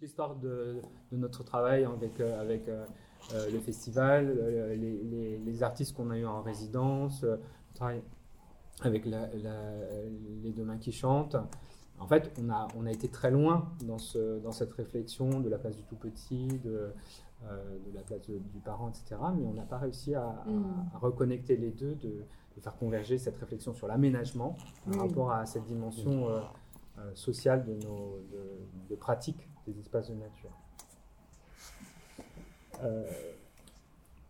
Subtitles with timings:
[0.00, 0.80] l'histoire de,
[1.12, 2.66] notre travail avec, avec
[3.34, 4.34] le festival,
[4.78, 7.24] les, les, artistes qu'on a eu en résidence,
[8.82, 11.36] avec les deux mains qui chantent.
[11.98, 15.48] En fait, on a, on a été très loin dans, ce, dans cette réflexion de
[15.50, 16.92] la place du tout petit, de,
[17.48, 19.16] euh, de la place du parent, etc.
[19.36, 20.98] Mais on n'a pas réussi à, mm.
[21.00, 22.24] reconnecter les deux, de,
[22.60, 24.54] faire converger cette réflexion sur l'aménagement
[24.92, 26.40] par rapport à cette dimension euh,
[26.98, 28.18] euh, sociale de nos
[28.90, 29.48] de, pratique
[29.78, 30.50] espaces de nature.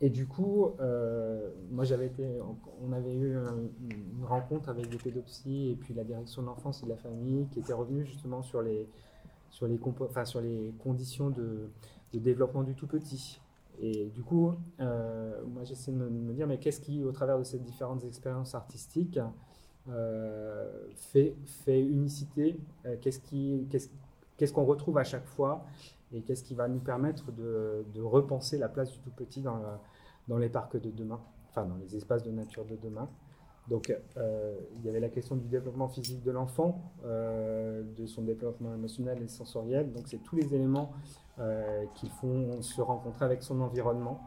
[0.03, 2.27] Et du coup, euh, moi j'avais été,
[2.83, 6.87] on avait eu une rencontre avec des pédopsies et puis la direction de l'enfance et
[6.87, 8.89] de la famille qui était revenue justement sur les,
[9.51, 9.79] sur les,
[10.25, 11.69] sur les conditions de,
[12.15, 13.41] développement du tout petit.
[13.83, 17.45] Et du coup, euh, moi j'essaie de me, dire, mais qu'est-ce qui, au travers de
[17.45, 19.21] ces différentes expériences artistiques,
[19.91, 22.59] euh, fait, fait unicité?
[23.03, 23.89] Qu'est-ce qui, qu'est-ce
[24.49, 25.65] qu'on retrouve à chaque fois
[26.13, 30.49] et qu'est-ce qui va nous permettre de, repenser la place du tout petit dans, les
[30.49, 33.09] parcs de demain, enfin dans les espaces de nature de demain.
[33.69, 38.23] Donc euh, il y avait la question du développement physique de l'enfant, euh, de son
[38.23, 39.93] développement émotionnel et sensoriel.
[39.93, 40.93] Donc c'est tous les éléments
[41.39, 44.21] euh, qui font se rencontrer avec son environnement,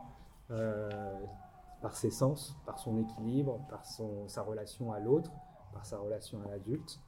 [1.81, 3.83] par ses sens, par son équilibre, par
[4.27, 5.31] sa relation à l'autre,
[5.73, 6.99] par sa relation à l'adulte,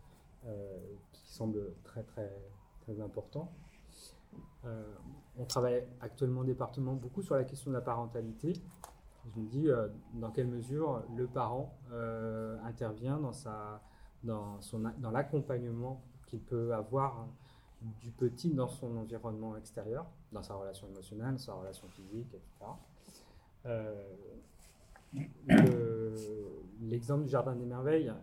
[1.13, 2.31] qui semble très très
[2.85, 3.51] très important.
[4.65, 4.83] Euh,
[5.37, 8.53] on travaille actuellement au département beaucoup sur la question de la parentalité.
[9.25, 13.31] Je me dis euh, dans quelle mesure le parent euh, intervient dans,
[14.23, 14.59] dans,
[14.99, 17.27] dans l'accompagnement qu'il peut avoir
[18.01, 22.71] du petit dans son environnement extérieur, dans sa relation émotionnelle, sa relation physique, etc.
[26.81, 28.13] l'exemple du Jardin des Merveilles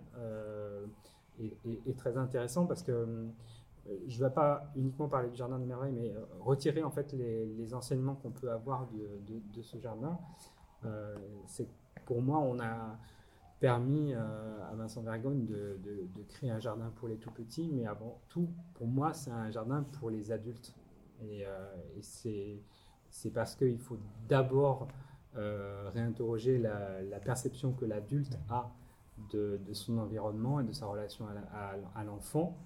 [1.86, 3.26] est, très intéressant parce que euh,
[4.06, 7.12] je ne vais pas uniquement parler du jardin de merveille, mais euh, retirer en fait
[7.12, 10.18] les, enseignements qu'on peut avoir de, ce jardin.
[10.84, 11.16] Euh,
[12.04, 12.98] pour moi, on a
[13.60, 18.48] permis à Vincent Vergogne de, créer un jardin pour les tout petits, mais avant tout,
[18.74, 20.74] pour moi, c'est un jardin pour les adultes.
[21.22, 21.44] Et,
[22.00, 23.98] c'est parce qu'il faut
[24.28, 24.88] d'abord
[25.34, 28.72] réinterroger la, perception que l'adulte a
[29.30, 31.26] de, son environnement et de sa relation
[31.94, 32.58] à l'enfant.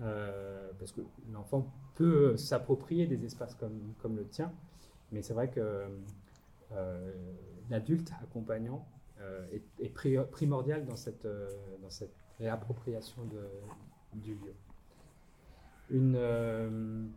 [0.00, 4.52] Euh, parce que l'enfant peut s'approprier des espaces comme, le tien,
[5.12, 5.86] mais c'est vrai que
[6.72, 7.12] euh,
[7.70, 8.86] l'adulte accompagnant
[9.20, 9.46] euh,
[9.78, 11.26] est, primordial dans cette,
[12.38, 13.22] réappropriation
[14.14, 14.54] du lieu.
[15.90, 17.10] Une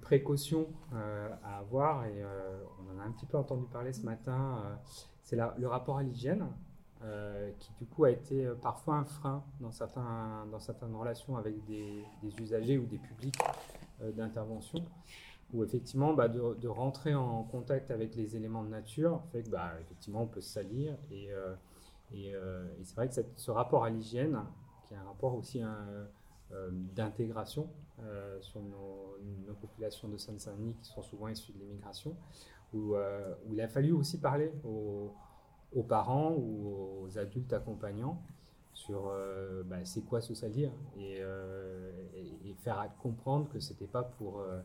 [0.00, 4.78] précaution à avoir, et on en a un petit peu entendu parler ce matin,
[5.22, 6.46] c'est le rapport à l'hygiène.
[7.04, 11.36] Euh, qui du coup a été euh, parfois un frein dans, certains, dans certaines relations
[11.36, 12.04] avec des,
[12.40, 13.38] usagers ou des publics
[14.02, 14.84] euh, d'intervention,
[15.54, 19.74] où effectivement bah, de, rentrer en contact avec les éléments de nature fait que bah,
[19.80, 20.96] effectivement on peut se salir.
[21.12, 21.30] Et,
[22.82, 24.40] c'est vrai que ce rapport à l'hygiène,
[24.86, 25.62] qui est un rapport aussi
[26.96, 27.68] d'intégration
[28.40, 32.16] sur nos, nos, populations de Seine-Saint-Denis qui sont souvent issues de l'immigration,
[32.72, 35.12] où, où, il a fallu aussi parler aux
[35.72, 38.22] aux parents ou aux adultes accompagnants
[38.78, 44.04] sur euh, bah, c'est quoi se salir euh, et, et, faire comprendre que c'était pas
[44.04, 44.60] pour, euh,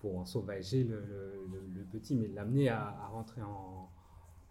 [0.00, 0.84] pour le,
[1.74, 3.88] le, petit, mais l'amener à, rentrer en,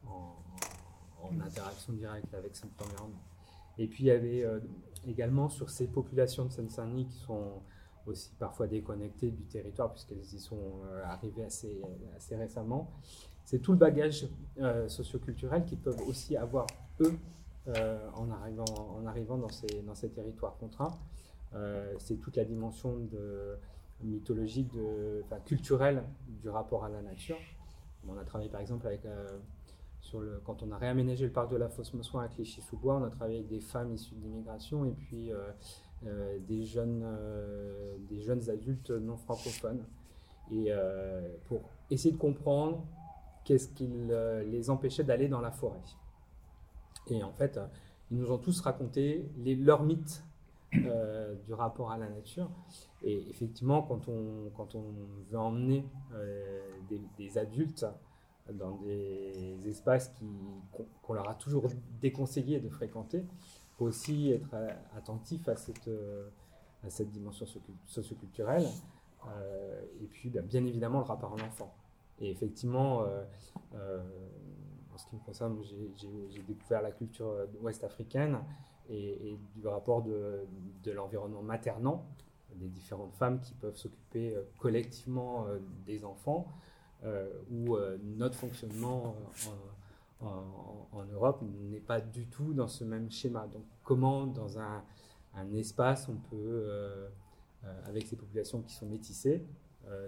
[0.07, 3.21] en, interaction directe avec son environnement.
[3.77, 4.45] Et puis il y avait
[5.07, 7.61] également sur ces populations de Seine-Saint-Denis qui sont
[8.05, 11.81] aussi parfois déconnectées du territoire puisqu'elles y sont arrivées assez,
[12.15, 12.91] assez récemment,
[13.45, 14.27] c'est tout le bagage
[14.59, 16.67] euh, socioculturel qu'ils peuvent aussi avoir,
[17.01, 17.13] eux,
[17.67, 18.65] euh, en, arrivant,
[18.97, 20.97] en arrivant dans ces, dans ces territoires contraints.
[21.53, 23.57] Euh, c'est toute la dimension de,
[24.01, 27.37] mythologique, de, culturelle du rapport à la nature.
[28.07, 29.01] On a travaillé par exemple avec,
[30.01, 33.03] sur le, quand on a réaménagé le parc de la Fosse Mossoin à Clichy-sous-Bois, on
[33.05, 35.31] a travaillé avec des femmes issues de l'immigration et puis
[36.01, 37.05] des, jeunes,
[38.09, 39.85] des jeunes adultes non francophones.
[40.51, 40.69] Et
[41.47, 42.83] pour essayer de comprendre
[43.43, 45.81] qu'est-ce qui euh, les empêchait d'aller dans la forêt.
[47.07, 47.59] Et en fait,
[48.11, 50.23] ils nous ont tous raconté les, leurs mythes
[50.75, 52.49] euh, du rapport à la nature.
[53.03, 54.49] Et effectivement, quand on,
[55.29, 56.61] veut emmener euh,
[57.17, 57.85] des, adultes
[58.51, 60.13] dans des espaces
[61.03, 61.67] qu'on leur a toujours
[62.01, 64.55] déconseillé de fréquenter, il faut aussi être
[64.95, 65.89] attentif à cette,
[66.83, 67.45] à cette dimension
[67.85, 68.67] socioculturelle.
[70.01, 71.73] et puis, ben, bien évidemment, le rapport à l'enfant.
[72.23, 73.23] Et effectivement, euh,
[73.75, 74.01] euh,
[74.93, 75.57] en ce qui me concerne,
[75.97, 78.39] j'ai découvert la culture ouest africaine
[78.89, 82.05] et, du rapport de l'environnement maternant
[82.55, 85.47] des différentes femmes qui peuvent s'occuper collectivement
[85.85, 86.47] des enfants,
[87.51, 89.15] où notre fonctionnement
[90.21, 91.41] en, Europe
[91.71, 93.47] n'est pas du tout dans ce même schéma.
[93.47, 94.83] Donc comment dans un,
[95.55, 96.67] espace on peut,
[97.87, 99.43] avec ces populations qui sont métissées,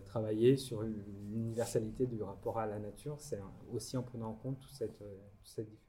[0.06, 3.40] travailler sur l'universalité du rapport à la nature, c'est
[3.74, 5.85] aussi en prenant en compte toute cette, toute cette différence.